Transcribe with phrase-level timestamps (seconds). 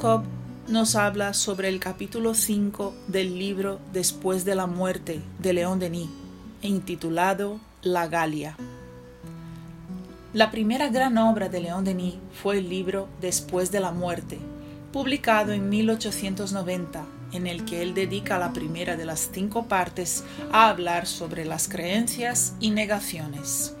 [0.00, 0.24] Cobb
[0.68, 6.08] nos habla sobre el capítulo 5 del libro Después de la muerte de León Denis,
[6.62, 8.56] intitulado La Galia.
[10.32, 14.38] La primera gran obra de León Denis fue el libro Después de la muerte,
[14.94, 20.70] publicado en 1890, en el que él dedica la primera de las cinco partes a
[20.70, 23.74] hablar sobre las creencias y negaciones.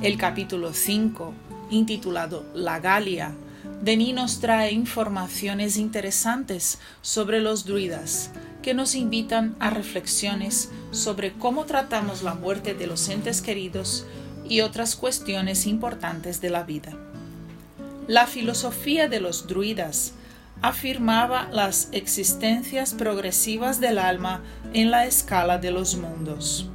[0.00, 1.34] El capítulo 5,
[1.68, 3.34] intitulado La Galia,
[3.82, 8.30] Denis nos trae informaciones interesantes sobre los druidas
[8.62, 14.06] que nos invitan a reflexiones sobre cómo tratamos la muerte de los entes queridos
[14.48, 16.96] y otras cuestiones importantes de la vida.
[18.06, 20.12] La filosofía de los druidas
[20.60, 24.42] afirmaba las existencias progresivas del alma
[24.74, 26.68] en la escala de los mundos.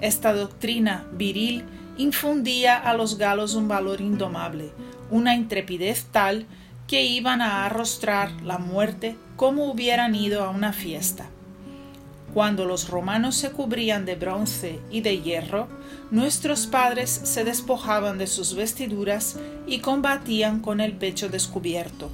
[0.00, 1.66] Esta doctrina viril
[1.98, 4.72] infundía a los galos un valor indomable,
[5.10, 6.46] una intrepidez tal
[6.86, 11.26] que iban a arrostrar la muerte como hubieran ido a una fiesta.
[12.34, 15.68] Cuando los romanos se cubrían de bronce y de hierro,
[16.10, 19.36] nuestros padres se despojaban de sus vestiduras
[19.68, 22.10] y combatían con el pecho descubierto.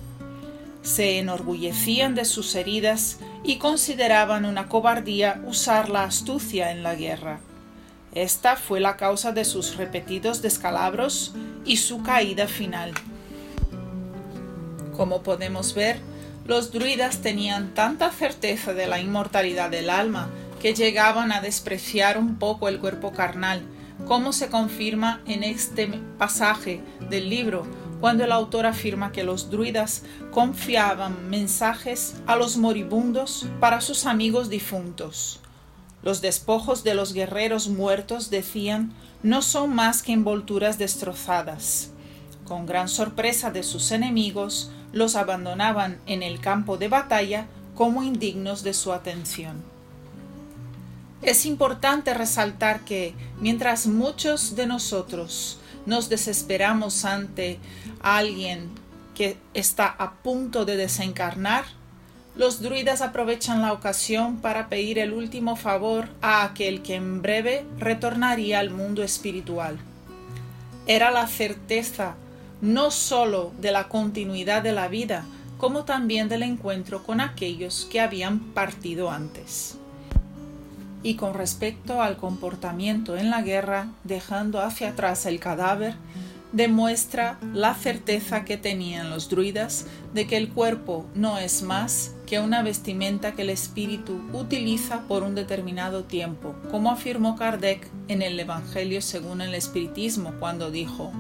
[0.82, 7.40] Se enorgullecían de sus heridas y consideraban una cobardía usar la astucia en la guerra.
[8.14, 11.32] Esta fue la causa de sus repetidos descalabros
[11.64, 12.92] y su caída final.
[14.96, 16.00] Como podemos ver,
[16.44, 20.28] los druidas tenían tanta certeza de la inmortalidad del alma
[20.60, 23.62] que llegaban a despreciar un poco el cuerpo carnal,
[24.08, 25.86] como se confirma en este
[26.18, 27.64] pasaje del libro,
[28.00, 30.02] cuando el autor afirma que los druidas
[30.32, 35.40] confiaban mensajes a los moribundos para sus amigos difuntos.
[36.02, 41.90] Los despojos de los guerreros muertos, decían, no son más que envolturas destrozadas.
[42.46, 48.62] Con gran sorpresa de sus enemigos, los abandonaban en el campo de batalla como indignos
[48.62, 49.62] de su atención.
[51.22, 57.58] Es importante resaltar que, mientras muchos de nosotros nos desesperamos ante
[58.00, 58.70] alguien
[59.14, 61.64] que está a punto de desencarnar,
[62.36, 67.64] los druidas aprovechan la ocasión para pedir el último favor a aquel que en breve
[67.78, 69.78] retornaría al mundo espiritual.
[70.86, 72.14] Era la certeza
[72.60, 75.24] no sólo de la continuidad de la vida,
[75.58, 79.76] como también del encuentro con aquellos que habían partido antes.
[81.02, 85.94] Y con respecto al comportamiento en la guerra, dejando hacia atrás el cadáver,
[86.52, 92.40] demuestra la certeza que tenían los druidas de que el cuerpo no es más que
[92.40, 98.38] una vestimenta que el espíritu utiliza por un determinado tiempo, como afirmó Kardec en el
[98.38, 101.12] Evangelio según el Espiritismo cuando dijo,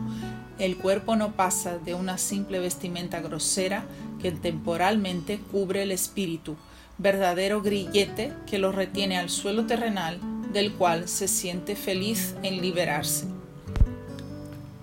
[0.58, 3.86] el cuerpo no pasa de una simple vestimenta grosera
[4.20, 6.56] que temporalmente cubre el espíritu,
[6.98, 10.20] verdadero grillete que lo retiene al suelo terrenal
[10.52, 13.39] del cual se siente feliz en liberarse.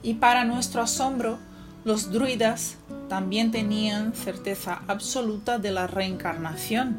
[0.08, 1.38] Y para nuestro asombro,
[1.84, 2.78] los druidas
[3.10, 6.96] también tenían certeza absoluta de la reencarnación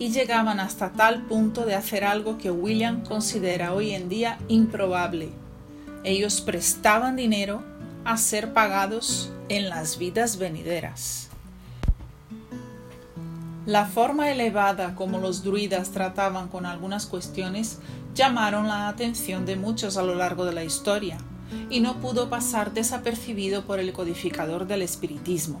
[0.00, 5.28] y llegaban hasta tal punto de hacer algo que William considera hoy en día improbable.
[6.02, 7.62] Ellos prestaban dinero
[8.04, 11.28] a ser pagados en las vidas venideras.
[13.64, 17.78] La forma elevada como los druidas trataban con algunas cuestiones
[18.16, 21.16] llamaron la atención de muchos a lo largo de la historia
[21.70, 25.60] y no pudo pasar desapercibido por el codificador del espiritismo.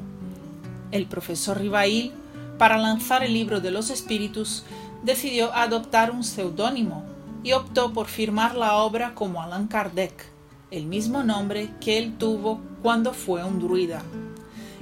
[0.90, 2.12] El profesor Rivail,
[2.58, 4.64] para lanzar el libro de los espíritus,
[5.02, 7.04] decidió adoptar un seudónimo
[7.42, 10.24] y optó por firmar la obra como Allan Kardec,
[10.70, 14.02] el mismo nombre que él tuvo cuando fue un druida.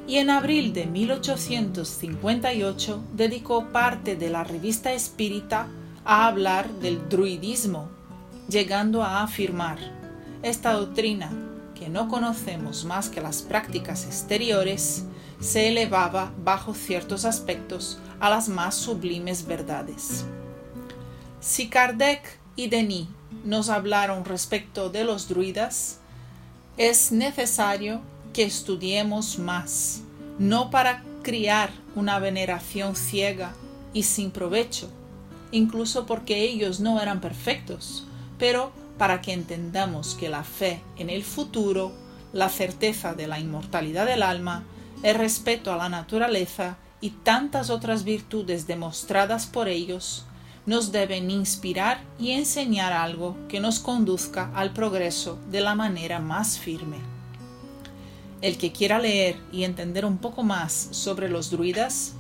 [0.07, 5.67] Y en abril de 1858 dedicó parte de la revista espírita
[6.05, 7.89] a hablar del druidismo,
[8.49, 10.02] llegando a afirmar
[10.43, 11.31] esta doctrina,
[11.75, 15.05] que no conocemos más que las prácticas exteriores,
[15.41, 20.25] se elevaba bajo ciertos aspectos a las más sublimes verdades.
[21.41, 23.09] Si Kardec y Denis
[23.45, 25.99] nos hablaron respecto de los druidas,
[26.77, 28.01] es necesario
[28.33, 30.03] que estudiemos más,
[30.39, 33.53] no para criar una veneración ciega
[33.93, 34.89] y sin provecho,
[35.51, 38.07] incluso porque ellos no eran perfectos,
[38.39, 41.93] pero para que entendamos que la fe en el futuro,
[42.33, 44.65] la certeza de la inmortalidad del alma,
[45.03, 50.25] el respeto a la naturaleza y tantas otras virtudes demostradas por ellos,
[50.65, 56.59] nos deben inspirar y enseñar algo que nos conduzca al progreso de la manera más
[56.59, 56.99] firme.
[58.41, 62.15] el que quiera leer y entender un poco más sobre los druidas,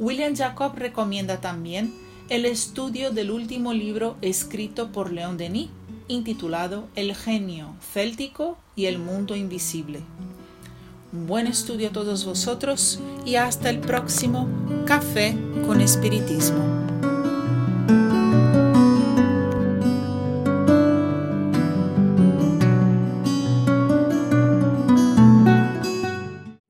[0.00, 1.94] William Jacob recomienda también
[2.28, 5.70] el estudio del último libro escrito por León Denis,
[6.08, 10.00] intitulado El genio céltico y el mundo invisible.
[11.12, 14.48] Un buen estudio a todos vosotros y hasta el próximo
[14.86, 16.77] Café con Espiritismo.